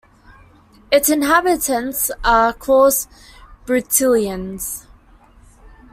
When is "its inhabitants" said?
0.91-2.09